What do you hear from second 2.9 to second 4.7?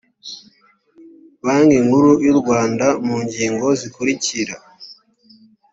mu ngingo zikurikira